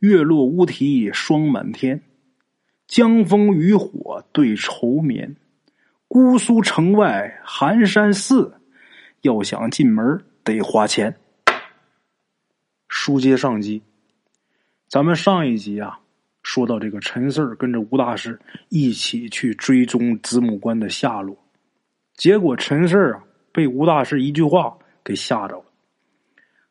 [0.00, 2.02] 月落乌啼霜满天，
[2.88, 5.36] 江枫渔火对愁眠。
[6.08, 8.52] 姑苏城外寒山寺，
[9.22, 11.21] 要想进门得花钱。
[13.04, 13.82] 书接上集，
[14.86, 15.98] 咱们上一集啊，
[16.44, 18.38] 说到这个陈四儿跟着吴大师
[18.68, 21.36] 一起去追踪子母关的下落，
[22.14, 25.64] 结果陈四儿啊被吴大师一句话给吓着了。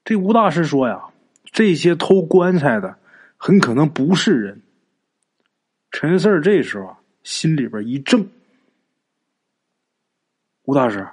[0.05, 1.03] 这吴大师说呀
[1.51, 2.97] ：“这些偷棺材的。”
[3.35, 4.61] 很可能不是人。
[5.91, 8.25] 陈四儿这时候啊，心里边一怔。
[10.63, 11.05] 吴大师，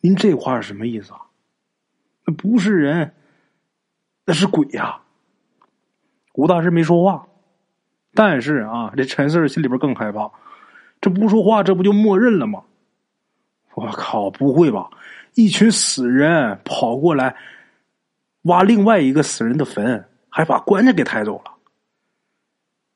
[0.00, 1.20] 您这话是什么意思啊？
[2.26, 3.14] 那不是人，
[4.30, 5.00] 那是鬼呀！
[6.34, 7.26] 吴大师没说话，
[8.14, 10.30] 但是啊，这陈四儿心里边更害怕。
[11.00, 12.62] 这不说话，这不就默认了吗？
[13.74, 14.88] 我靠，不会吧？
[15.34, 17.34] 一群死人跑过来
[18.42, 20.06] 挖另外一个死人的坟。
[20.28, 21.50] 还把棺材给抬走了，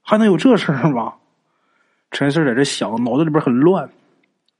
[0.03, 1.15] 还能有这事儿吗？
[2.13, 3.91] 陈四在这想，脑子里边很乱。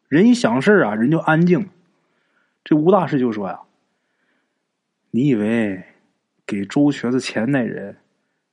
[0.09, 1.71] 人一想事儿啊，人就安静。
[2.65, 3.61] 这吴大师就说呀
[5.13, 5.85] ：“你以为
[6.47, 7.99] 给周瘸子钱那人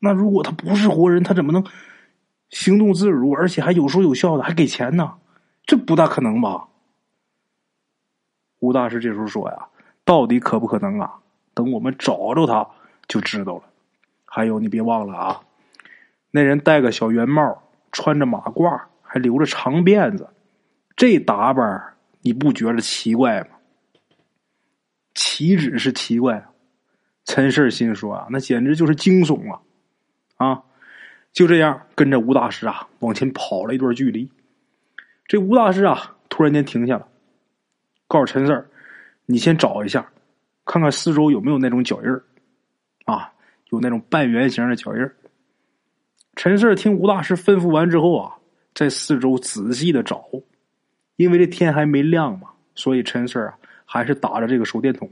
[0.00, 1.64] 那如果他不是活人，他怎么能
[2.50, 5.18] 行动自如，而且还有说有笑的，还给钱呢？
[5.64, 6.68] 这不大可能吧？
[8.58, 9.68] 吴大师这时候说呀
[10.04, 11.20] ：“到底可不可能啊？
[11.54, 12.68] 等我们找着他
[13.06, 13.62] 就知道了。
[14.26, 15.40] 还有，你别忘了啊，
[16.32, 20.28] 那人戴个小圆帽，穿着马褂，还留着长辫子，
[20.96, 21.93] 这打扮
[22.24, 23.48] 你不觉得奇怪吗？
[25.14, 26.42] 岂止是奇怪？
[27.26, 29.60] 陈氏心说啊，那简直就是惊悚啊！
[30.36, 30.62] 啊，
[31.34, 34.30] 就这样跟着吴大师啊往前跑了一段距离。
[35.26, 37.06] 这吴大师啊突然间停下了。”
[38.08, 38.70] 告诉陈四儿，
[39.26, 40.10] 你先找一下，
[40.64, 42.24] 看看四周有没有那种脚印儿，
[43.04, 43.30] 啊，
[43.68, 45.14] 有那种半圆形的脚印儿。
[46.36, 48.34] 陈四儿听吴大师吩咐完之后啊，
[48.74, 50.24] 在四周仔细的找，
[51.16, 55.08] 因为这天还没亮嘛，所以陈四儿啊还是打着这个手电筒，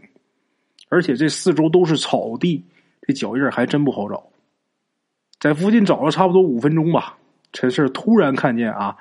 [0.88, 2.64] 而且这四周都是草地，
[3.02, 4.24] 这脚印还真不好找。
[5.38, 7.16] 在附近找了差不多五分钟吧，
[7.52, 8.96] 陈四儿突然看见啊，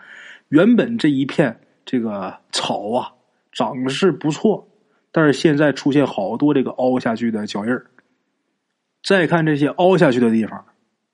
[0.50, 3.13] 原本这一片这个草啊。
[3.53, 4.66] 长势不错，
[5.12, 7.78] 但是现在出现好多这个凹下去的脚印。
[9.03, 10.63] 再看这些凹下去的地方，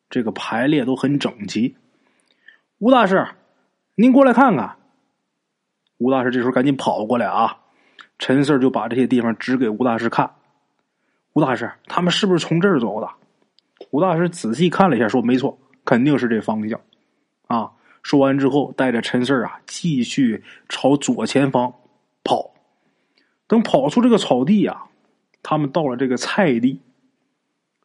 [0.08, 1.75] 这个排列都很整齐。
[2.78, 3.25] 吴大师，
[3.96, 4.77] 您过来看看。
[5.97, 7.58] 吴大师这时候赶紧跑过来啊！
[8.19, 10.30] 陈四就把这些地方指给吴大师看。
[11.34, 13.08] 吴大师，他们是不是从这儿走的？
[13.91, 16.80] 吴大师仔细看了一下，说：“没错，肯定是这方向。”
[17.47, 17.72] 啊！
[18.02, 21.74] 说完之后，带着陈四啊，继续朝左前方。
[22.24, 22.52] 跑，
[23.47, 24.84] 等跑出这个草地呀，
[25.44, 26.81] 他们到了这个菜地。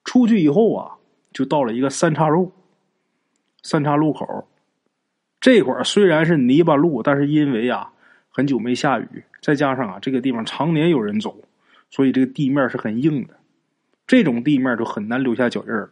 [0.05, 0.97] 出去以后啊，
[1.33, 2.53] 就到了一个三岔路。
[3.63, 4.49] 三岔路口，
[5.41, 7.93] 这会儿虽然是泥巴路，但是因为啊
[8.33, 11.45] 很久没下雨，再加上啊这个地方常年有人走，
[11.91, 13.35] 所以这个地面是很硬的。
[14.07, 15.91] 这种地面就很难留下脚印了。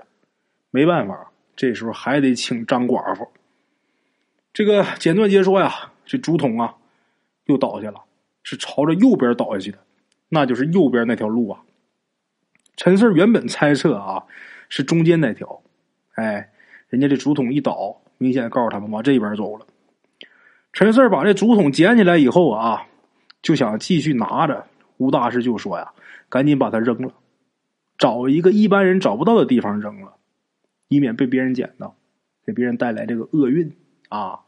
[0.70, 3.28] 没办法，这时候还得请张寡妇。
[4.52, 6.74] 这个简短截说呀，这竹筒啊
[7.44, 8.02] 又倒下了。
[8.42, 9.78] 是朝着右边倒下去的，
[10.30, 11.60] 那就是右边那条路啊。
[12.74, 14.24] 陈四原本猜测啊，
[14.70, 15.62] 是中间那条，
[16.14, 16.50] 哎，
[16.88, 19.66] 人家这竹筒一倒，明显告诉他们往这边走了。
[20.72, 22.86] 陈四把这竹筒捡起来以后啊，
[23.42, 24.66] 就想继续拿着。
[24.98, 25.92] 吴大师就说呀
[26.28, 27.12] ：“赶紧把它扔了，
[27.98, 30.12] 找一个一般人找不到的地方扔了，
[30.88, 31.96] 以免被别人捡到，
[32.44, 33.72] 给别人带来这个厄运
[34.08, 34.40] 啊。”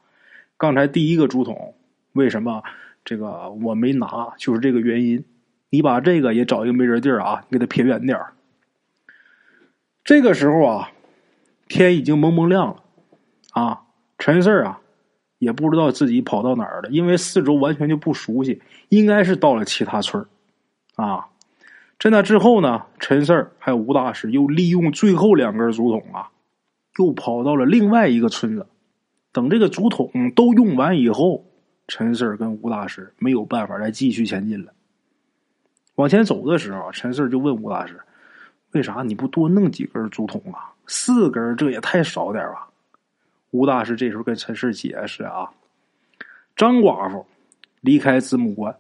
[0.57, 1.75] 刚才第一个竹筒
[2.13, 2.63] 为什么？
[3.05, 5.25] 这个我没拿，就是这个原因。
[5.71, 8.35] 你把这个也找一个没人地儿啊，你给它撇远点儿。
[10.05, 10.91] 这个时候啊，
[11.67, 12.83] 天已经蒙蒙亮了
[13.53, 13.83] 啊。
[14.19, 14.81] 陈四儿啊，
[15.43, 20.25] 也不知道自己跑到哪儿了，因为四周完全就不熟悉，应该是到了其他村
[20.95, 21.27] 啊。
[21.99, 26.31] 在那之后呢，陈四儿还有吴大师又利用最后两根竹筒啊，
[27.01, 28.69] 又跑到了另外一个村子。
[29.33, 31.45] 等这个竹筒都用完以后。
[31.89, 34.73] 陈四跟吴大师没有办法再继续前进了。
[35.97, 38.01] 往前走的时候，陈四就问吴大师
[38.71, 40.71] ：“为啥你不多弄几根竹筒啊？
[40.87, 42.69] 四根这也太少点吧？”
[43.53, 45.49] 吴大师这时候跟陈四解释啊
[46.57, 47.25] ：“张寡妇
[47.81, 48.77] 离开子母关，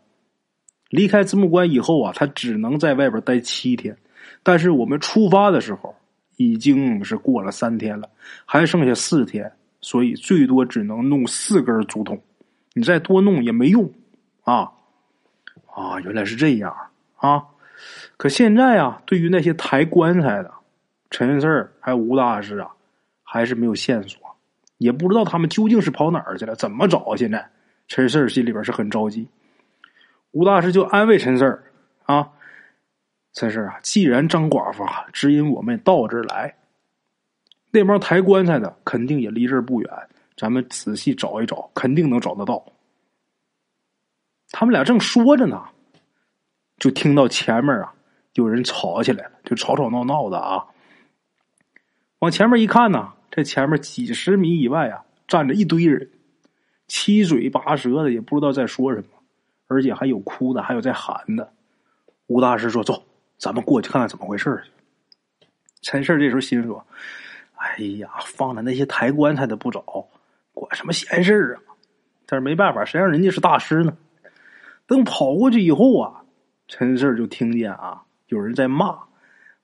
[0.88, 3.96] 离开子母关以后啊，他只能在外边待七天。
[4.42, 5.94] 但是我们出发的时候
[6.36, 8.08] 已经是过了三天了，
[8.44, 12.20] 还剩下四天，所以最多只能弄四根竹筒，
[12.72, 13.88] 你再多弄也没用
[14.42, 14.72] 啊！
[15.66, 16.74] 啊，原来是这样
[17.16, 17.44] 啊！
[18.16, 20.50] 可现在啊，对于那些抬棺材的
[21.10, 22.70] 陈四还有吴大师啊，
[23.22, 24.31] 还是没有线索，
[24.82, 27.16] 也不知道他们究竟是跑哪儿去了，怎么找啊？
[27.16, 27.48] 现在
[27.86, 29.28] 陈四儿心里边是很着急。
[30.32, 31.62] 吴大师就安慰陈四儿
[32.04, 32.28] 啊
[33.34, 36.54] ：“陈四儿啊，既然张寡妇啊指引我们到这儿来，
[37.70, 39.90] 那帮抬棺材的肯定也离这儿不远，
[40.36, 42.64] 咱们仔细找一找，肯定能找得到。”
[44.50, 45.62] 他们俩正说着呢，
[46.78, 47.94] 就听到前面啊
[48.34, 50.64] 有人吵起来了，就吵吵闹闹的啊。
[52.20, 56.10] 往前面一看呢，这前面几十米以外啊站着一堆人，
[56.86, 59.06] 七嘴八舌的，也不知道在说什么。
[59.68, 61.50] 而且还有哭的，还有在喊的。
[62.26, 63.02] 吴大师说：“走，
[63.38, 65.46] 咱们过去看看怎么回事去。”
[65.80, 66.86] 陈氏这时候心说
[67.56, 69.82] ：“哎呀，放着那些抬棺材的不找，
[70.52, 71.72] 管什么闲事啊？”
[72.26, 73.96] 但是没办法，谁让人家是大师呢？
[74.86, 76.22] 等跑过去以后啊，
[76.68, 78.98] 陈氏就听见啊，有人在骂：“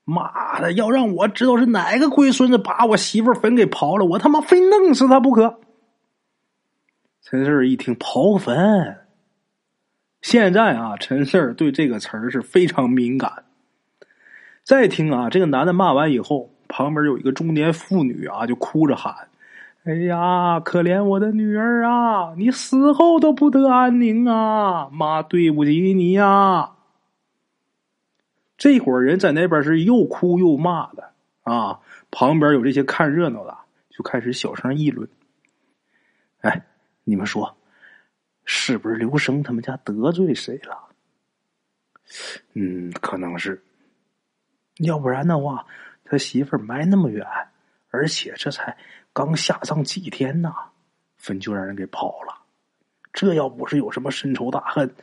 [0.09, 5.59] 妈的，要让我知道是哪个龟孙子把我媳妇坟给刨了，我他妈非弄死他不可！”
[7.21, 8.97] 陈氏一听刨坟。
[10.21, 13.45] 现在啊，陈四对这个词儿是非常敏感。
[14.63, 19.15] 再听啊，这个男的骂完以后，旁边有一个中年妇女啊，就哭着喊
[19.85, 22.33] ：“哎呀，可怜我的女儿啊！
[22.35, 24.89] 你死后都不得安宁啊！
[24.91, 26.71] 妈，对不起你呀！”
[28.59, 31.11] 这伙人在那边是又哭又骂的
[31.41, 31.79] 啊，
[32.11, 33.57] 旁边有这些看热闹的，
[33.89, 35.09] 就开始小声议论
[36.41, 36.67] ：“哎，
[37.03, 37.55] 你们说。”
[38.51, 40.89] 是不是刘生他们家得罪谁了？
[42.53, 43.63] 嗯，可能是。
[44.77, 45.67] 要不然的话，
[46.03, 47.23] 他媳妇埋那么远，
[47.91, 48.75] 而且这才
[49.13, 50.51] 刚下葬几天呢，
[51.15, 52.41] 坟就让人给刨了。
[53.13, 54.95] 这要不是有什么深仇大恨，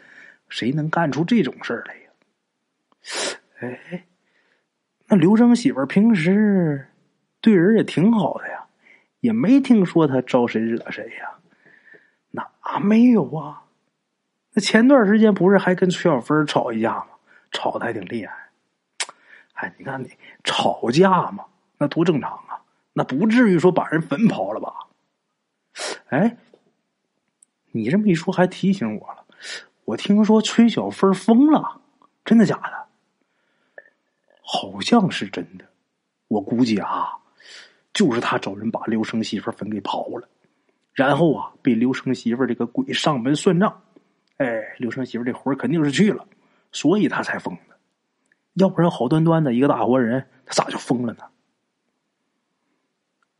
[0.48, 2.10] 谁能干出这种事儿来呀？
[3.60, 4.04] 哎，
[5.06, 6.88] 那刘生媳妇平时
[7.40, 8.66] 对人也挺好的呀，
[9.20, 11.32] 也没听说他招谁惹谁呀。
[12.30, 13.62] 哪没有啊？
[14.52, 17.06] 那前段时间不是还跟崔小芬吵一架吗？
[17.52, 18.34] 吵的还挺厉害。
[19.54, 20.10] 哎，你看你
[20.44, 21.46] 吵架嘛，
[21.78, 22.60] 那多正常啊，
[22.92, 24.72] 那不至于说把人坟刨了吧？
[26.08, 26.36] 哎，
[27.70, 29.24] 你这么一说，还提醒我了。
[29.84, 31.80] 我听说崔小芬疯了，
[32.24, 32.85] 真的假的？
[34.48, 35.64] 好像是真的。
[36.28, 37.08] 我估计啊，
[37.92, 40.28] 就是他找人把刘生媳妇坟给刨了。
[40.92, 43.82] 然后啊，被刘生媳妇这个鬼上门算账，
[44.36, 46.26] 哎，刘生媳妇这活肯定是去了，
[46.70, 47.76] 所以他才疯的。
[48.54, 51.24] 要不然好端端的一个大活人，他咋就疯了呢？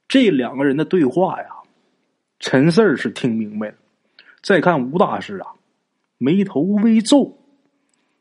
[0.09, 1.49] 这两个人的对话呀，
[2.41, 3.77] 陈四儿是听明白了。
[4.43, 5.55] 再看吴大师啊，
[6.19, 7.39] 眉头微皱，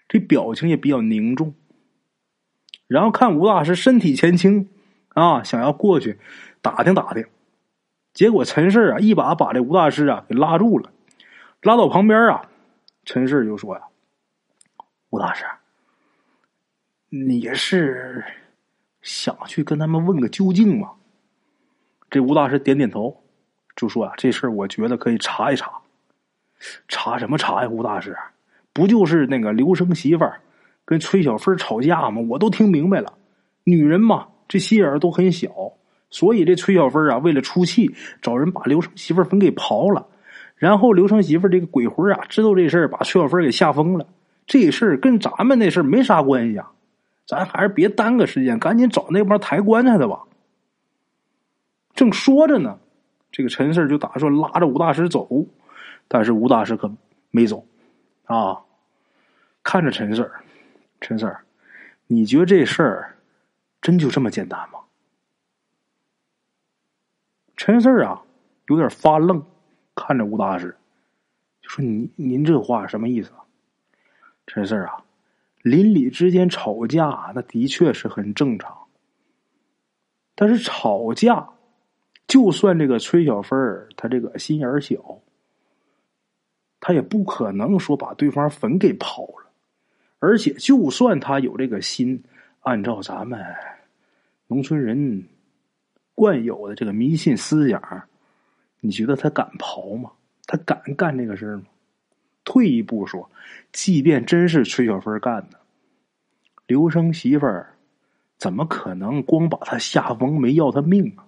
[0.07, 1.53] 这表情也比较凝重。
[2.87, 4.69] 然后看吴大师身体前倾，
[5.09, 6.19] 啊，想要过去
[6.61, 7.25] 打听打听。
[8.13, 10.91] 结果陈氏啊，一把把这吴大师啊给拉住了，
[11.61, 12.49] 拉到旁边啊。
[13.03, 13.81] 陈氏就说：“呀，
[15.09, 15.45] 吴大师，
[17.09, 18.23] 你是
[19.01, 20.93] 想去跟他们问个究竟吗？”
[22.09, 23.23] 这吴大师点点头，
[23.75, 25.81] 就说：“啊，这事儿我觉得可以查一查。
[26.87, 27.69] 查什么查呀？
[27.69, 28.17] 吴大师，
[28.73, 30.41] 不就是那个刘生媳妇儿
[30.85, 32.21] 跟崔小芬吵架吗？
[32.29, 33.13] 我都听明白了。
[33.63, 35.49] 女人嘛，这心眼儿都很小。”
[36.11, 40.07] 所以这崔小芬啊，为了出气，找人把刘成媳妇坟给刨了。
[40.55, 44.07] 然后刘成媳妇这个鬼魂啊，知道这事儿，把崔小芬给吓疯了。
[44.47, 46.71] 这事儿跟咱们那事儿没啥关系啊，
[47.25, 50.21] 咱还是别耽搁时间，赶紧找那帮抬棺材的吧。
[51.95, 52.77] 正说着呢，
[53.31, 55.27] 这个陈四就打算拉着吴大师走，
[56.07, 56.89] 但是吴大师可
[57.31, 57.65] 没走
[58.25, 58.59] 啊。
[59.63, 60.31] 看着陈四
[61.01, 61.35] 陈四
[62.07, 63.17] 你觉得这事儿
[63.81, 64.79] 真就这么简单吗？
[67.57, 68.21] 陈四啊，
[68.67, 69.43] 有点发愣，
[69.95, 70.75] 看着吴大师，
[71.61, 73.31] 就说：“您您这话什么意思？”
[74.47, 75.03] 陈四啊，
[75.61, 78.77] 邻里之间吵架，那的确是很正常。
[80.35, 81.49] 但是吵架，
[82.27, 85.21] 就算这个崔小芬儿她这个心眼小，
[86.79, 89.44] 他也不可能说把对方坟给刨了。
[90.25, 92.23] 而且，就算他有这个心，
[92.61, 93.39] 按照咱们
[94.47, 95.25] 农村人。
[96.17, 98.03] 惯有的这个迷信思想，
[98.79, 100.09] 你觉得他敢刨吗？
[100.45, 101.63] 他敢干这个事儿吗？
[102.45, 103.29] 退一步说，
[103.73, 105.59] 即便真是崔小芬干的，
[106.67, 107.75] 刘生媳妇儿
[108.37, 111.27] 怎么可能光把他吓疯，没要他命啊？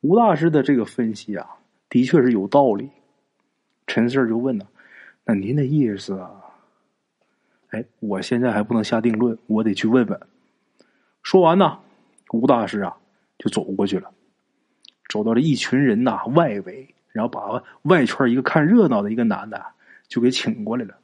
[0.00, 1.46] 吴大师的这个分析啊，
[1.90, 2.88] 的确是有道理。
[3.86, 4.66] 陈四就问了
[5.24, 6.30] ：“那您的意思啊？”
[7.70, 10.20] 哎，我现在还不能下定论，我得去问问。
[11.22, 11.78] 说完呢，
[12.32, 12.94] 吴大师啊
[13.38, 14.10] 就走过去了，
[15.08, 19.64] 走到了一群人呐外围，然后把外圈一个看热闹的一个男的
[20.06, 20.98] 就给请过来了。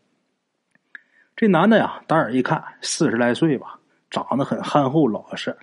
[1.35, 3.79] 这男的呀，打眼一看四十来岁吧，
[4.11, 5.57] 长得很憨厚老实。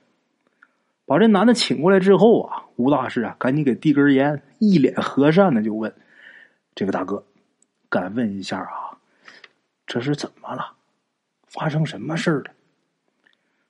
[1.06, 5.94] 把这男的请过来之后啊，吴大师啊赶紧给递根烟，一脸和善的就问
[6.74, 7.24] ：“这个大哥，
[7.90, 8.98] 敢问一下啊，
[9.86, 10.74] 这是怎么了？”
[11.48, 12.52] 发生什么事了？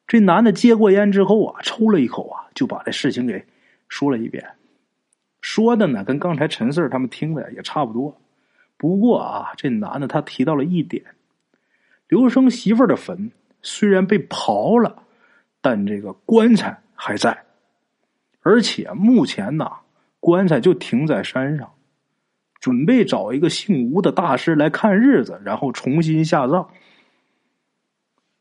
[0.08, 3.46] 这男的接过烟之后啊，抽了一口啊，就把这事情给
[3.88, 4.56] 说了一遍。
[5.42, 8.20] 说的呢，跟刚才陈四他们听的也差不多。
[8.78, 11.04] 不过啊，这男的他提到了一点：
[12.08, 13.32] 刘生媳妇的坟
[13.62, 15.04] 虽然被刨了，
[15.62, 17.46] 但这个棺材还在，
[18.42, 19.72] 而且目前呢，
[20.20, 21.74] 棺材就停在山上，
[22.66, 26.68] 准备找一个姓吴的大师来看日子，然后重新下葬。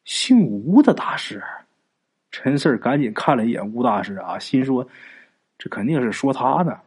[0.06, 1.42] 姓吴的大师，
[2.30, 4.88] 陈四赶紧看了一眼吴大师啊，心说
[5.58, 6.80] ：“这肯定是说他呢。”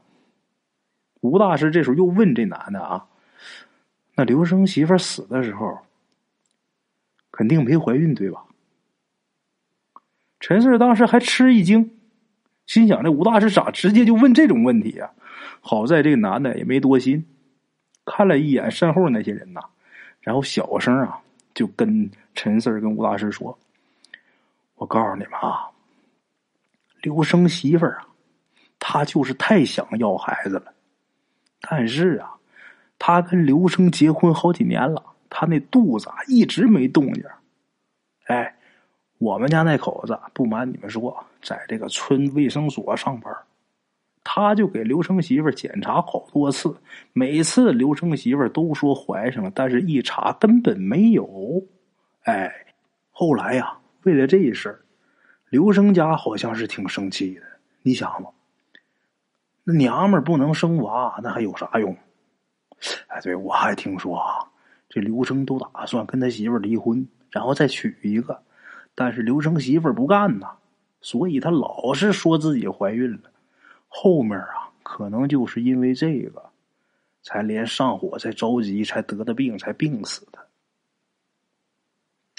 [1.21, 3.05] 吴大师这时候又问这男的啊
[4.17, 5.77] ：“那刘生媳妇死的时候，
[7.29, 8.43] 肯定没怀孕对吧？”
[10.41, 11.91] 陈四当时还吃一惊，
[12.65, 15.11] 心想：“这吴大师咋直接就问这种问题啊？”
[15.67, 17.25] 好在这个男的也没多心，
[18.05, 19.59] 看了一眼身后那些人呐，
[20.21, 21.21] 然后小声啊。
[21.53, 23.57] 就跟陈四跟吴大师说
[24.77, 25.71] ：“我告诉你们啊，
[27.01, 28.07] 刘生媳妇儿啊，
[28.77, 30.71] 她就是太想要孩子了。
[31.61, 32.37] 但是啊，
[32.99, 37.25] 他跟刘生结婚好几年了，他那肚子啊一直没动静。
[38.27, 38.55] 哎，
[39.17, 43.35] 我们家那口子不瞒你们说，在这个村卫生所上班。”
[44.29, 46.75] 他就给刘生媳妇检查好多次，
[47.13, 51.65] 每次刘生媳妇都说怀上了，但是一查根本没有。
[52.23, 52.51] 哎，
[53.09, 54.81] 后来呀，为了这事儿，
[55.49, 57.41] 刘生家好像是挺生气的。
[57.83, 58.29] 你想嘛，
[59.63, 61.95] 那娘们不能生娃，那还有啥用？
[63.07, 64.43] 哎，对我还听说啊，
[64.89, 68.43] 这刘生都打算跟他媳妇离婚，然后再娶一个，
[68.93, 70.57] 但是刘生媳妇不干呐，
[70.99, 73.31] 所以他老是说自己怀孕了。
[73.99, 76.51] 后面啊，可能就是因为这个，
[77.23, 80.37] 才连上火，才着急，才得的病，才病死的。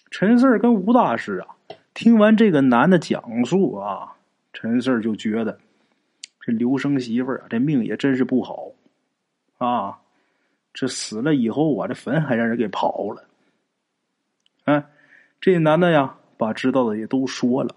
[0.09, 1.57] 陈四儿跟吴大师啊，
[1.95, 4.15] 听完这个男的讲述啊，
[4.53, 5.59] 陈四儿就觉得
[6.41, 8.71] 这刘生媳妇啊，这命也真是不好
[9.59, 9.99] 啊！
[10.73, 13.25] 这死了以后啊，这坟还让人给刨了。
[14.63, 14.87] 哎，
[15.41, 17.75] 这男的呀，把知道的也都说了。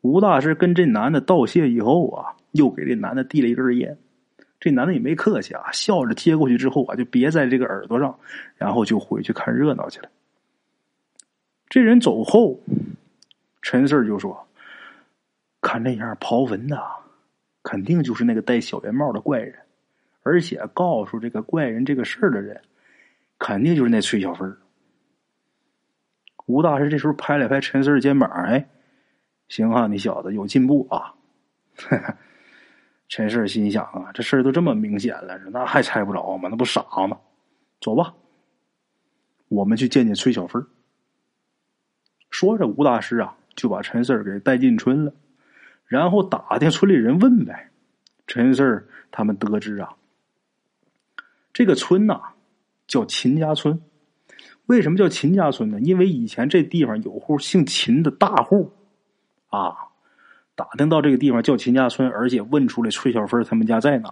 [0.00, 2.34] 吴大师跟这男的道谢以后啊。
[2.52, 3.98] 又给这男的递了一根烟，
[4.60, 8.18] 这男的也没客气啊，笑着接过去之后啊，就别在这个耳朵上，
[8.56, 10.08] 然后就回去看热闹去了。
[11.68, 12.60] 这人走后，
[13.62, 14.46] 陈四就说
[15.62, 16.78] ：“看那样刨坟的，
[17.62, 19.54] 肯定就是那个戴小圆帽的怪人，
[20.22, 22.60] 而且告诉这个怪人这个事儿的人，
[23.38, 24.54] 肯定就是那崔小芬。”
[26.46, 28.68] 吴大师这时候拍了拍陈四肩膀：“哎，
[29.48, 31.14] 行啊，你小子有进步啊！”
[33.12, 36.48] 陈氏心想啊，这事儿都这么明显了，那还猜不着吗？
[36.50, 37.18] 那不傻吗？
[37.78, 38.14] 走吧，
[39.48, 40.66] 我们去见见崔小芬。
[42.30, 45.12] 说着，吴大师啊就把陈四给带进村了，
[45.84, 47.68] 然后打听村里人问呗。
[48.26, 49.94] 陈四他们得知啊，
[51.52, 52.18] 这个村呐
[52.86, 53.78] 叫秦家村。
[54.64, 55.78] 为什么叫秦家村呢？
[55.82, 58.72] 因为以前这地方有户姓秦的大户
[59.48, 59.91] 啊。
[60.54, 64.10] 打听到这个地方叫秦家村，而且问出来崔小芬他们家在哪。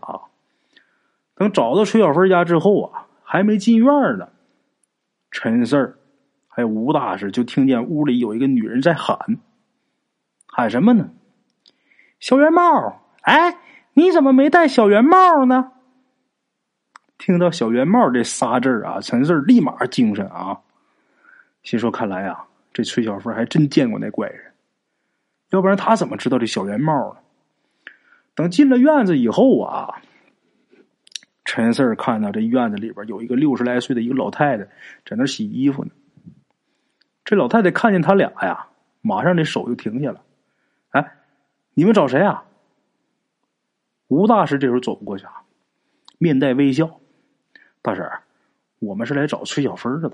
[1.34, 3.86] 等找到崔小芬家之后啊，还没进院
[4.18, 4.28] 呢，
[5.30, 5.98] 陈四儿
[6.48, 9.18] 还有吴大师就听见屋里有一个女人在喊，
[10.46, 11.10] 喊什么呢？
[12.18, 13.56] 小圆帽，哎，
[13.94, 15.72] 你怎么没戴小圆帽呢？
[17.16, 20.60] 听到小圆帽这仨字儿啊，陈四儿立马精神啊，
[21.62, 24.49] 心说看来啊，这崔小芬还真见过那怪人。
[25.50, 27.20] 要不然他怎么知道这小圆帽呢？
[28.34, 30.00] 等进了院子以后啊，
[31.44, 34.64] 陈四看到这院子里边有一个六十来岁的一个老太太
[35.04, 35.90] 在那洗衣服呢。
[37.24, 38.68] 这老太太看见他俩呀，
[39.02, 40.22] 马上这手就停下了。
[40.90, 41.16] 哎，
[41.74, 42.44] 你们找谁啊？
[44.08, 45.42] 吴大师这时候走不过去啊，
[46.18, 47.00] 面带微笑，
[47.82, 48.08] 大婶，
[48.78, 50.12] 我们是来找崔小芬的。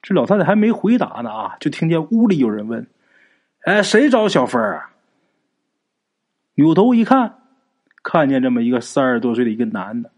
[0.00, 2.86] 这老太太还没回答呢啊，就听见屋里有人问
[3.64, 4.90] ：“哎，谁找小芬儿？”
[6.56, 7.42] 扭头一看，
[8.02, 10.10] 看见这么一个三十多岁的一个男的，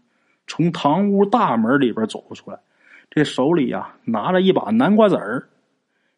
[0.45, 2.59] 从堂屋大门里边走出来，
[3.09, 5.47] 这手里呀拿着一把南瓜籽儿，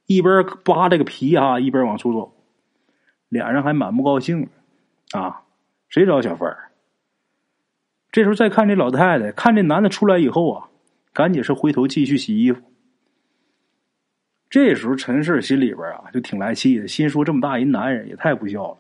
[0.08, 2.34] 一边扒这个皮啊，一边往出走，
[3.30, 4.50] 脸上还蛮不高兴
[5.12, 5.42] 啊。
[5.88, 6.72] 谁找小芬儿？
[8.12, 10.68] 这时候再看这老太太，看这男的出来以后啊，
[11.14, 12.62] 赶紧是回头继续洗衣服。
[14.50, 18.78] 这时候陈氏心里边啊就挺来气的，心说这么大一男人也太不孝了，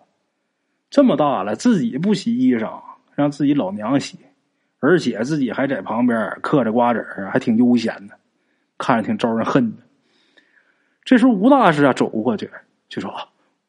[0.89, 2.81] 这么大了自己不洗衣裳，
[3.13, 4.17] 让自己老娘洗，
[4.79, 8.17] 而且自己还在旁边嗑着瓜子，还挺悠闲的，
[8.77, 9.83] 看着挺招人恨的。
[11.03, 12.49] 这时候吴大师啊走过去
[12.87, 13.13] 就说：“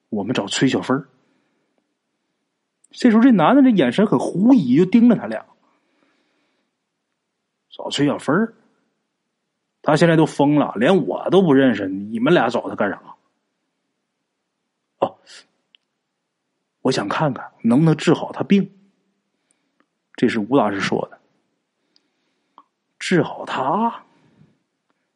[0.08, 1.04] 我们找崔小芬
[2.92, 5.44] 这时候这男的这眼神很狐疑，就盯着他俩。
[7.70, 8.54] 找崔小芬儿，
[9.82, 13.00] 他现在都疯了，连我都不认识，你们俩找他干啥？
[14.98, 15.18] 哦，
[16.82, 18.70] 我想看看能不能治好他病。
[20.14, 21.18] 这是吴大师说的，
[22.98, 24.04] 治好他。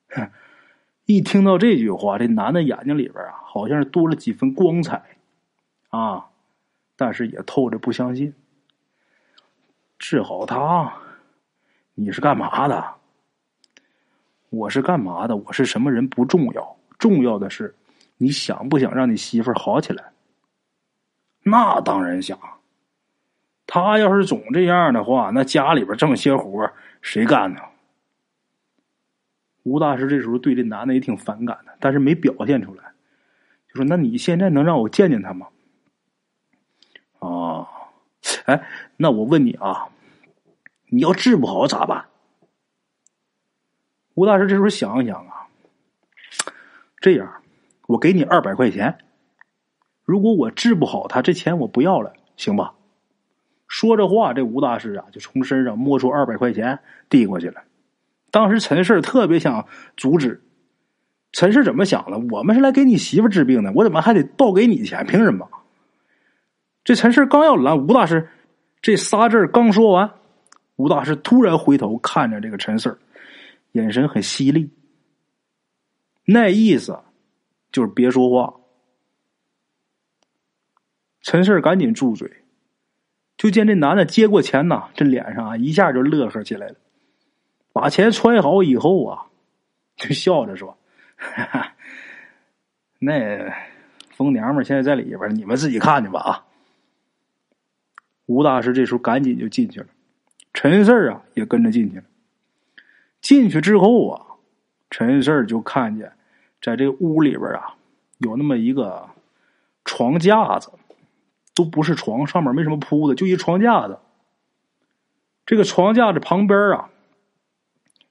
[0.09, 0.30] 哼
[1.04, 5.18] 一听到这句话，这男的眼睛里边啊，好像是多了几分光彩
[5.90, 6.30] 啊，
[6.97, 8.35] 但是也透着不相信。
[9.99, 10.94] 治好他。
[11.94, 12.94] 你是干嘛的？
[14.54, 15.37] 我是干嘛的？
[15.37, 17.75] 我是什么人不重要，重要的是
[18.16, 20.04] 你想不想让你媳妇儿好起来？
[21.42, 22.38] 那当然想。
[23.66, 26.70] 他要是总这样的话，那家里边这么些活
[27.00, 27.61] 谁干呢？
[29.62, 32.84] 吴大师这时候对这男的也挺反感的，但是没表现出来，
[33.68, 35.49] 就说：“那你现在能让我见见他吗？”
[37.18, 37.66] 啊，
[38.44, 38.62] 哎，
[38.96, 39.88] 那我问你啊。
[40.90, 42.04] 你要治不好咋办？
[44.14, 45.47] 吴大师这时候想一想啊，
[47.00, 47.32] 这样，
[47.86, 48.97] 我给你二百块钱，
[50.04, 52.75] 如果我治不好他，这钱我不要了，行吧？
[53.67, 57.62] 说着话，这吴大师啊就从身上摸出二百块钱递过去了。
[58.30, 60.43] 当时陈氏特别想阻止，
[61.32, 62.19] 陈氏怎么想的？
[62.30, 65.04] 我们是来给你媳妇治病的，我怎么还得倒给你钱？
[65.06, 65.49] 凭什么？
[66.84, 68.28] 这陈氏刚要拦吴大师，
[68.80, 70.10] 这仨字刚说完。
[70.76, 72.99] 吴大师突然回头看着这个陈四儿，
[73.75, 74.71] 眼神很犀利，
[76.25, 76.97] 那意思
[77.73, 78.60] 就是别说话。
[81.21, 82.30] 陈四赶紧住嘴，
[83.37, 86.76] 就见这男的接过钱呐，这脸上啊一下就乐呵起来了，
[87.73, 89.26] 把钱揣好以后啊，
[89.97, 90.78] 就笑着说
[91.17, 91.75] ：“哈哈
[93.00, 93.52] 那
[94.10, 96.47] 疯娘们现在在里边，你们自己看去吧啊。”
[98.26, 99.87] 吴大师这时候赶紧就进去了。
[100.52, 102.04] 陈四啊，也跟着进去了。
[103.25, 104.26] 进去之后啊，
[104.91, 106.13] 陈四儿就看见，
[106.60, 107.75] 在这屋里边啊，
[108.19, 109.08] 有那么一个
[109.82, 110.71] 床架子，
[111.54, 113.99] 都不是床，上面没什么铺的，就一床架子。
[115.47, 116.91] 这个床架子旁边啊，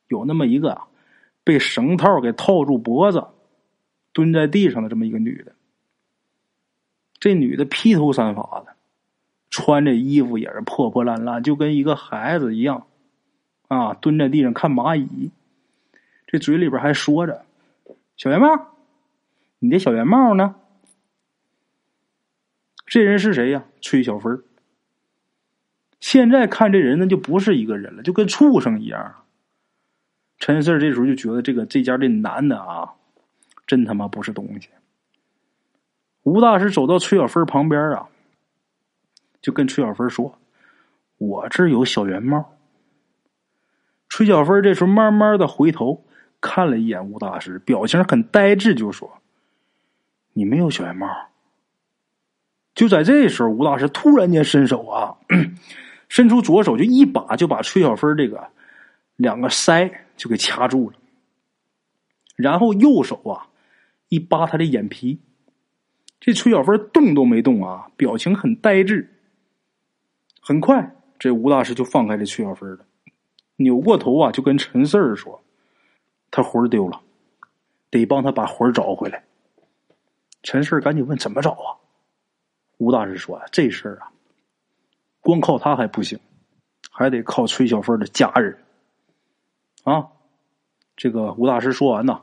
[0.08, 0.82] 有那么一个
[1.43, 3.28] 被绳套给套住脖子、
[4.13, 5.54] 蹲在地上的这么一个女的。
[7.19, 8.73] 这女的披头散发的。
[9.52, 12.88] 穿这衣服也是破破烂烂，就跟一个孩子一样，
[13.73, 15.31] 啊，蹲在地上看蚂蚁，
[16.27, 17.45] 这嘴里边还说着
[18.15, 18.75] ：“小圆帽，
[19.59, 20.55] 你的小圆帽呢？”
[22.86, 23.63] 这人是谁呀？
[23.81, 24.43] 崔小芬
[25.99, 29.15] 现在看这人呢，就不是一个人了，就跟畜生一样。
[30.38, 32.93] 陈四这时候就觉得这个这家这男的啊，
[33.65, 34.69] 真他妈不是东西。
[36.23, 38.09] 吴大师走到崔小芬旁边啊。
[39.41, 40.39] 就跟崔小芬说
[41.19, 42.55] ：“我这有小圆帽。”
[44.15, 46.06] 崔小芬这时候慢慢的回头
[46.39, 49.12] 看了一眼吴大师，表情很呆滞，就说
[50.34, 51.08] ：“你没有小圆帽。”
[52.76, 55.17] 就在这时候，吴大师突然间伸手啊，
[56.10, 58.49] 伸出左手就一把就把崔小芬这个
[59.15, 60.95] 两个腮就给掐住了，
[62.36, 63.49] 然后右手啊
[64.10, 65.21] 一扒他的眼皮，
[66.19, 69.10] 这崔小芬动都没动啊，表情很呆滞。
[70.39, 72.86] 很快，这吴大师就放开这崔小芬了，
[73.55, 75.43] 扭过头啊，就跟陈四儿说
[76.31, 77.01] ：“他魂丢了，
[77.89, 79.23] 得帮他把魂找回来。”
[80.43, 81.77] 陈四儿赶紧问：“怎么找啊？”
[82.77, 84.11] 吴大师说：“这事儿啊，
[85.21, 86.19] 光靠他还不行，
[86.91, 88.57] 还得靠崔小芬的家人。”
[89.85, 90.07] 啊，
[90.95, 92.21] 这个吴大师说完呢，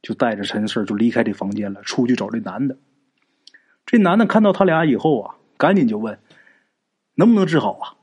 [0.00, 2.76] 就带着陈四儿就离开这房间了，出去找这男的。
[3.84, 6.18] 这男的看到他俩以后啊，赶紧就问。
[7.14, 7.94] 能不能治好啊？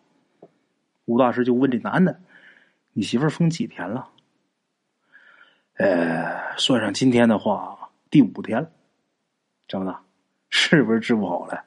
[1.05, 2.19] 吴大师就问这男的
[2.93, 4.09] ：“你媳妇儿疯几天了？
[5.77, 8.69] 呃，算上今天的话，第五天了。
[9.67, 9.97] 怎么的？
[10.49, 11.63] 是不是治不好了？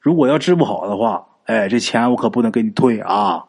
[0.00, 3.46] 如果要治不好的话，哎，这钱我可不能给你退啊！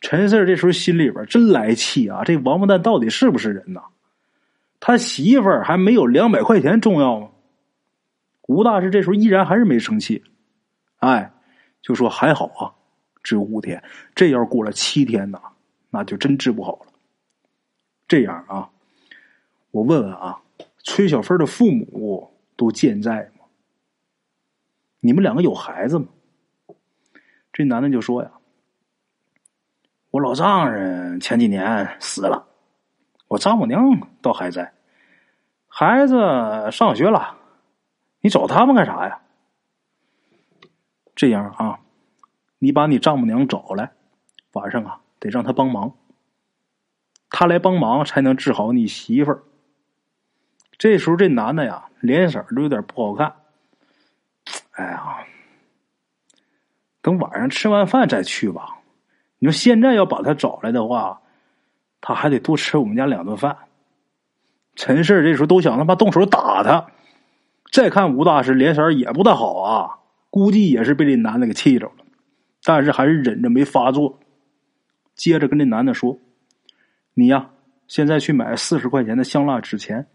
[0.00, 2.22] 陈四这时候心里边真来气啊！
[2.24, 3.82] 这王八蛋到底是不是人呐？
[4.78, 7.28] 他媳妇儿还没有两百块钱重要吗？
[8.48, 10.24] 吴大师这时候依然还是没生气，
[11.00, 11.32] 哎，
[11.82, 12.72] 就说还好啊，
[13.22, 13.82] 只有五天。
[14.14, 15.40] 这要过了七天呐，
[15.90, 16.92] 那就真治不好了。
[18.08, 18.70] 这样啊，
[19.70, 20.40] 我问问啊，
[20.78, 23.44] 崔小芬的父母都健在吗？
[25.00, 26.08] 你们两个有孩子吗？
[27.52, 28.32] 这男的就说呀。
[30.10, 32.48] 我老丈人前几年死了，
[33.28, 34.72] 我丈母娘倒还在，
[35.68, 36.16] 孩子
[36.72, 37.38] 上学了，
[38.20, 39.20] 你找他们干啥呀？
[41.14, 41.78] 这样啊，
[42.58, 43.92] 你把你丈母娘找来，
[44.52, 45.94] 晚上啊得让他帮忙，
[47.28, 49.42] 他来帮忙才能治好你媳妇儿。
[50.78, 53.34] 这时候这男的呀，脸色都有点不好看。
[54.72, 55.18] 哎呀，
[57.02, 58.78] 等晚上吃完饭再去吧。
[59.38, 61.20] 你说现在要把他找来的话，
[62.00, 63.56] 他还得多吃我们家两顿饭。
[64.74, 66.86] 陈氏这时候都想他妈动手打他。
[67.70, 69.98] 再看吴大师脸色也不大好啊，
[70.30, 72.04] 估计也是被这男的给气着了，
[72.64, 74.18] 但是还是忍着没发作。
[75.20, 76.18] 接着跟这男的说
[77.12, 77.50] ：“你呀，
[77.86, 80.06] 现在去买四十块钱的香蜡纸钱，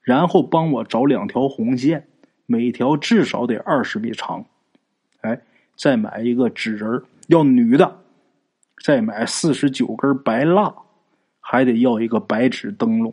[0.00, 2.08] 然后帮我找两条红线，
[2.46, 4.42] 每条至少得二十米长。
[5.20, 5.38] 哎，
[5.76, 8.00] 再买一个纸人要女的。”
[8.82, 10.74] 再买四十九根白蜡，
[11.40, 13.12] 还得要一个白纸灯笼。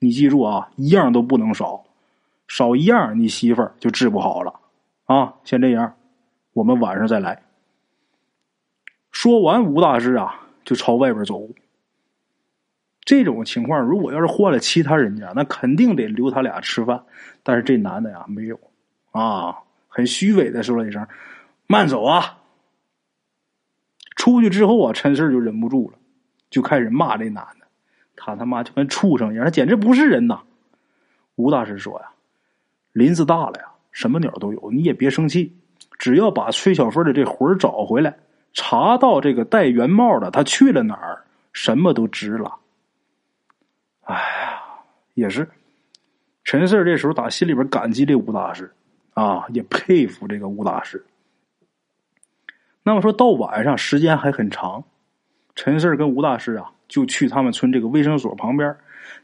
[0.00, 1.84] 你记住啊，一样都不能少，
[2.48, 4.58] 少一样你媳妇儿就治不好了
[5.04, 5.32] 啊！
[5.44, 5.94] 先这样，
[6.54, 7.40] 我们晚上再来。
[9.24, 11.48] 说完，吴大师啊就朝外边走。
[13.06, 17.02] 这种情况，如果要是换了其他人家，那肯定得留他俩吃饭。
[17.42, 18.60] 但是这男的呀，没有
[19.12, 19.56] 啊，
[19.88, 21.06] 很虚伪的说了一声
[21.66, 22.36] ：“慢走啊。”
[24.14, 25.96] 出去之后啊，陈四就忍不住了，
[26.50, 27.66] 就开始骂这男的，
[28.16, 30.42] 他他妈就跟畜生一样，他简直不是人呐！
[31.36, 32.10] 吴大师说呀
[32.92, 35.56] ：“林子大了呀，什么鸟都有，你也别生气，
[35.98, 38.14] 只要把崔小芬的这魂找回来，
[38.54, 42.56] 查到这个戴圆帽的他去了哪儿，什么都值了。”
[44.04, 44.62] 哎呀，
[45.14, 45.48] 也是，
[46.44, 48.72] 陈四这时候打心里边感激这吴大师
[49.14, 51.04] 啊，也佩服这个吴大师。
[52.82, 54.84] 那么说到晚上，时间还很长。
[55.54, 58.76] 陈四跟吴大师啊，就去他们村这个卫生所旁边，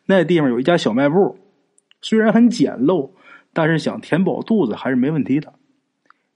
[0.06, 1.38] 那地方有一家小卖部，
[2.00, 3.10] 虽然很简陋，
[3.52, 5.52] 但是想填饱肚子还是没问题的。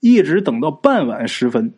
[0.01, 1.73] 一直等到傍晚时分，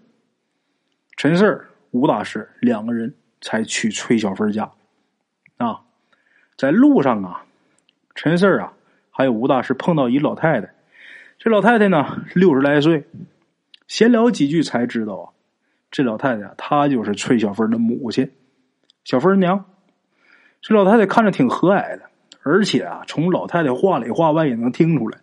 [1.16, 4.70] 陈四、吴大师两个人才去崔小芬家。
[5.56, 5.80] 啊，
[6.58, 7.46] 在路上啊，
[8.14, 8.74] 陈四啊，
[9.10, 10.74] 还有吴大师碰到一老太太。
[11.38, 13.04] 这老太太呢，六十来岁，
[13.88, 15.32] 闲聊几句才知道啊。
[15.90, 18.30] 这老太太，她就是崔小芬的母亲，
[19.04, 19.64] 小芬娘。
[20.60, 22.02] 这老太太看着挺和蔼的，
[22.42, 25.18] 而且啊，从老太太话里话外也能听出来，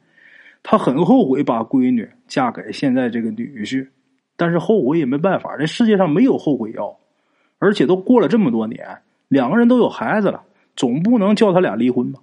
[0.63, 3.89] 她很后悔把闺女嫁给现在这个女婿，
[4.36, 6.98] 但是后悔也没办法，这世界上没有后悔药，
[7.60, 10.43] 而且都过了这么多年，两个人都有孩子了，
[10.76, 12.19] 总不能叫他俩离婚吧？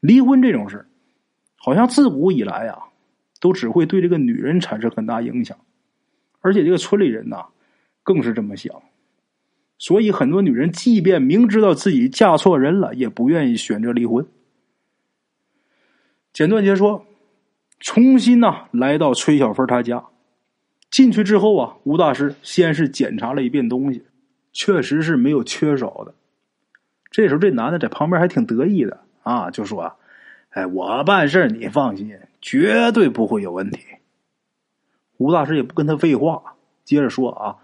[0.00, 0.86] 离婚这种事，
[1.56, 2.78] 好像自古以来啊，
[3.40, 5.56] 都只会对这个女人产生很大影响。
[6.40, 7.46] 而且这个村里人呐，
[8.04, 8.82] 更是这么想，
[9.78, 14.24] 所以很多女人即便明知道自己嫁错人了，也不愿意选择离婚。
[16.32, 17.04] 简短截说，
[17.80, 20.04] 重新呐来到崔小芬她家，
[20.90, 24.04] 进去之后啊，吴大师先是检查了一遍东西，
[24.52, 26.14] 确实是没有缺少的。
[27.10, 29.96] 这时候这男的在旁边还挺得意的啊，就说
[30.50, 33.80] ：“哎，我办事你放心，绝对不会有问题。”
[35.18, 37.56] 吴大师也不跟他废话，接着说啊：“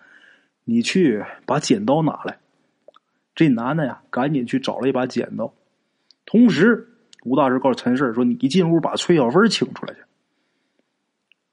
[0.65, 2.39] 你去把剪刀拿来。”
[3.35, 5.53] 这男的呀，赶紧去找了一把剪刀。
[6.25, 6.89] 同时，
[7.25, 10.01] 吴大师告诉陈氏说：“你一进屋把崔小芬请出来去。”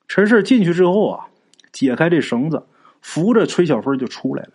[0.07, 1.27] 陈氏进去之后啊，
[1.71, 2.65] 解开这绳子，
[3.01, 4.51] 扶着崔小芬就出来了。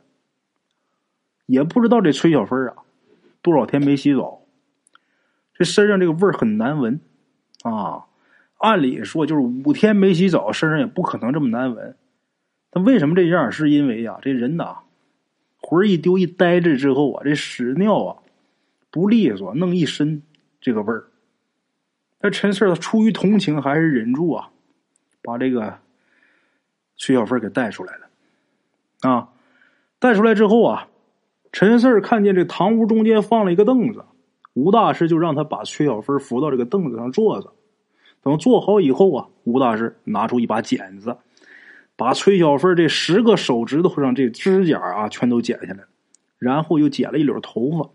[1.47, 2.77] 也不知道这崔小芬啊，
[3.43, 4.43] 多少天没洗澡，
[5.53, 7.01] 这身上这个味儿很难闻
[7.63, 8.07] 啊。
[8.59, 11.97] 按理说，就是五天没洗澡，身上也不可能这么难闻。
[12.71, 13.53] 他为什么这样？
[13.53, 14.79] 是因为呀，这人呐，
[15.59, 18.23] 魂一丢一呆着之后啊，这屎尿啊
[18.91, 20.23] 不利索，弄一身
[20.61, 21.05] 这个味儿。
[22.21, 24.49] 那陈四出于同情，还是忍住啊，
[25.23, 25.79] 把这个
[26.97, 28.07] 崔小芬给带出来了。
[29.09, 29.29] 啊，
[29.99, 30.89] 带出来之后啊，
[31.53, 34.05] 陈四看见这堂屋中间放了一个凳子，
[34.55, 37.53] 吴大师就让他把崔小芬扶到这个凳子上坐着。
[38.23, 41.19] 等坐好以后啊，吴大师拿出一把剪子，
[41.97, 45.85] 把崔小芬这十个手指头上这指甲啊全都剪下来，
[46.39, 47.91] 然后又剪了一绺头发，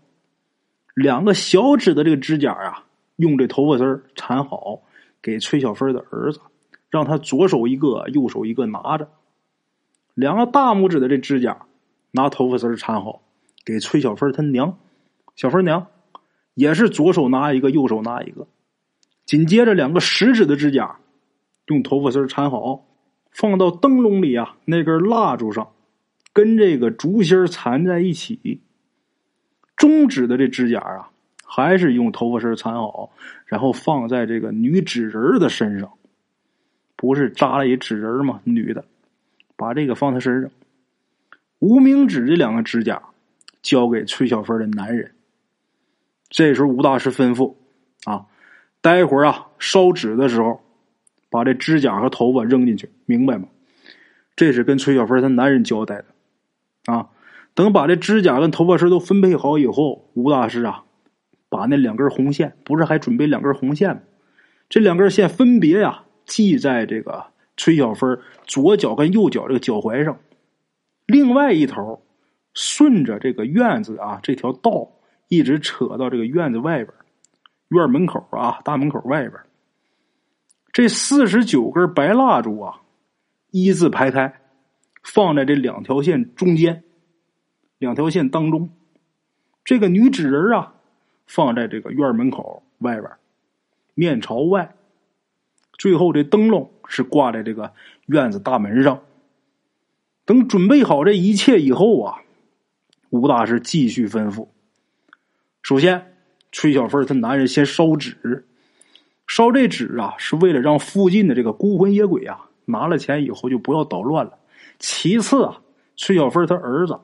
[0.94, 2.84] 两个小指的这个指甲啊，
[3.16, 4.82] 用这头发丝缠好，
[5.20, 6.40] 给崔小芬的儿子，
[6.90, 9.08] 让他左手一个，右手一个拿着。
[10.14, 11.66] 两个大拇指的这指甲，
[12.10, 13.22] 拿头发丝缠好。
[13.64, 14.78] 给崔小芬她娘，
[15.36, 15.86] 小芬娘
[16.54, 18.48] 也是左手拿一个，右手拿一个。
[19.26, 20.98] 紧接着，两个食指的指甲
[21.66, 22.86] 用头发丝缠好，
[23.30, 25.68] 放到灯笼里啊，那根蜡烛上，
[26.32, 28.62] 跟这个竹芯缠在一起。
[29.76, 31.10] 中指的这指甲啊，
[31.44, 33.10] 还是用头发丝缠好，
[33.46, 35.92] 然后放在这个女纸人的身上。
[37.00, 38.42] 不是扎了一纸人吗？
[38.44, 38.84] 女的，
[39.56, 40.50] 把这个放她身上。
[41.58, 43.00] 无名指这两个指甲。
[43.62, 45.12] 交给崔小芬的男人。
[46.30, 47.56] 这时候，吴大师吩咐
[48.04, 48.24] ：“啊，
[48.80, 50.62] 待会儿啊，烧纸的时候，
[51.28, 53.48] 把这指甲和头发扔进去，明白吗？”
[54.34, 56.06] 这是跟崔小芬她男人交代的。
[56.92, 57.10] 啊，
[57.52, 60.84] 等把这指甲跟头发丝都分配好以后，吴大师啊，
[61.50, 64.00] 把那两根红线，不是还准备两根红线吗？
[64.70, 70.18] 这两根线分别呀，系在这个崔小芬左脚跟右脚这个脚踝上，
[71.06, 72.02] 另外一头。
[72.52, 74.90] 顺着这个院子啊，这条道
[75.28, 76.92] 一直扯到这个院子外边，
[77.68, 79.40] 院门口啊，大门口外边，
[80.72, 82.80] 这四十九根白蜡烛啊，
[83.52, 84.40] 一字排开，
[85.04, 86.82] 放在这两条线中间，
[87.78, 88.68] 两条线当中，
[89.64, 90.74] 这个女纸人啊，
[91.28, 93.12] 放在这个院门口外边，
[93.94, 94.74] 面朝外，
[95.80, 97.72] 最后这灯笼是挂在这个
[98.04, 99.00] 院子大门上。
[100.26, 102.20] 等准备好这一切以后啊。
[103.08, 104.46] 吴大师继续吩咐
[105.64, 106.14] ：“首先，
[106.52, 108.46] 崔小芬她男人先烧纸，
[109.26, 114.38] 烧这纸啊，是为了让附近的这个孤魂野鬼啊拿了钱以后就不要捣乱了。
[114.78, 115.62] 其次啊，
[115.96, 117.00] 崔小芬她儿子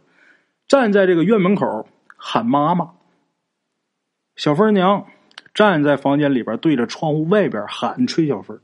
[0.68, 2.92] 站在这个院门口喊妈妈，
[4.36, 5.06] 小芬娘
[5.54, 8.60] 站在房间里边对着窗户外边喊崔小芬。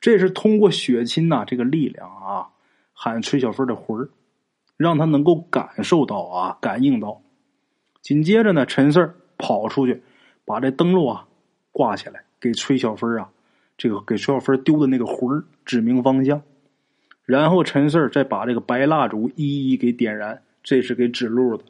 [0.00, 2.48] 这是通过血亲呐这个力量啊
[2.92, 4.08] 喊崔小芬的魂儿。”
[4.80, 7.20] 让他能够感受到啊，感应到。
[8.00, 10.02] 紧接着呢，陈四跑出去，
[10.46, 11.28] 把这灯笼啊
[11.70, 13.28] 挂起来，给崔小芬啊，
[13.76, 16.40] 这个给崔小芬丢的那个魂指明方向。
[17.26, 21.64] 然后陈四再把这个白蜡烛一一给点燃，这是给指路的。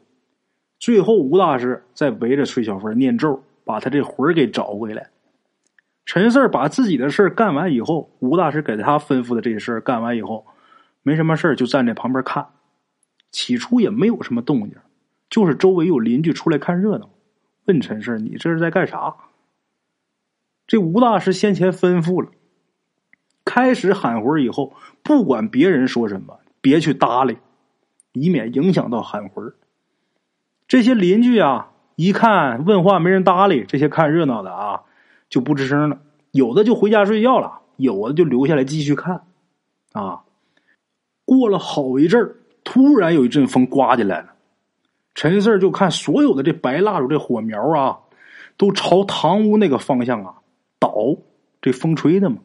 [0.79, 5.09] 最后吴大师再围着崔小芬念咒，把他这魂给找回来。
[6.13, 10.45] 陈四把自己的事干完以后，吴大师给他吩咐的这些事干完以后，
[11.03, 12.47] 没什么事就站在旁边看。
[13.31, 14.75] 起初也没有什么动静，
[15.29, 17.09] 就是周围有邻居出来看热闹，
[17.63, 19.15] 问陈氏：“你这是在干啥？”
[20.67, 22.29] 这吴大师先前吩咐了，
[23.45, 27.37] 开始喊魂以后，不管别人说什么，别去搭理，
[28.11, 29.53] 以免影响到喊魂。
[30.67, 34.81] 这些邻居啊，一看问话没人搭理，这些看热闹的啊，
[35.31, 35.99] 就不吱声了。
[36.29, 39.23] 有的就回家睡觉了，有的就留下来继续看。
[39.93, 40.21] 啊，
[41.25, 42.35] 过了好一阵儿。
[42.63, 44.33] 突然有一阵风刮进来了，
[45.15, 47.97] 陈四就看所有的这白蜡烛这火苗啊，
[48.55, 50.35] 都朝堂屋那个方向啊
[50.77, 50.93] 倒，
[51.59, 52.37] 这风吹的嘛。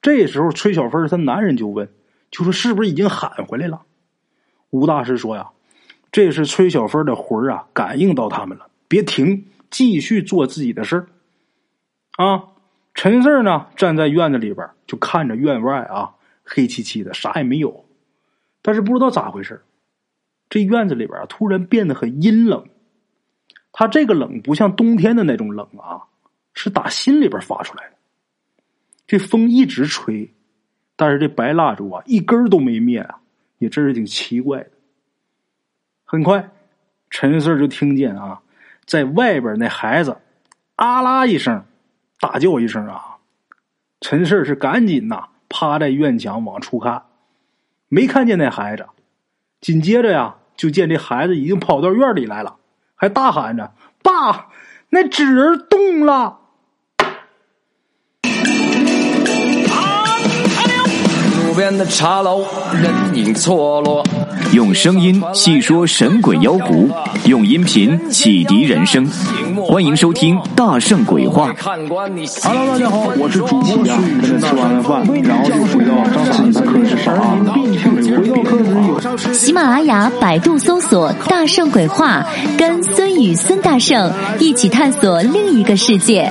[0.00, 1.88] 这时候崔小芬她男人就问，
[2.30, 3.82] 就说是不是已经喊回来了？
[4.70, 5.50] 吴大师说呀，
[6.12, 11.06] 这是崔小芬的魂啊，感应到他们了，别停，继续做自己的事儿。
[12.16, 12.44] 啊，
[12.94, 17.84] 陈四呢站在院子里边，就看着院外啊黑漆漆的，啥也没有。
[18.62, 19.62] 但是不知道咋回事
[20.48, 22.66] 这院子里边突然变得很阴冷。
[23.72, 26.02] 他这个冷不像冬天的那种冷啊，
[26.54, 27.92] 是打心里边发出来的。
[29.06, 30.34] 这风一直吹，
[30.96, 33.20] 但是这白蜡烛啊一根都没灭啊，
[33.58, 34.70] 也真是挺奇怪的。
[36.04, 36.50] 很快，
[37.08, 38.42] 陈四就听见啊，
[38.84, 40.16] 在外边那孩子
[40.74, 41.64] 啊啦一声
[42.20, 43.16] 大叫一声啊，
[44.00, 47.04] 陈氏是赶紧呐趴在院墙往出看。
[47.88, 48.86] 没看见那孩子，
[49.60, 52.56] 紧接着呀，就见这孩子已经跑到院里来了，
[52.94, 53.72] 还大喊着
[54.04, 54.48] ：“爸，
[54.90, 56.38] 那纸人动了！”
[61.50, 62.44] 路边的茶楼，
[62.80, 64.04] 人影错落。
[64.52, 66.88] 用声音细说神鬼妖狐，
[67.24, 69.04] 用音频启迪人生。
[69.66, 71.52] 欢迎收听《大圣鬼话》。
[71.60, 72.08] Hello，
[72.68, 73.90] 大家好，我是主播孙宇，
[74.22, 77.36] 跟着吃完了饭，然后就回到自己的课室上啊。
[79.34, 82.24] 喜马拉雅、百度搜索“大圣鬼话”，
[82.56, 86.30] 跟孙宇、孙大圣一起探索另一个世界。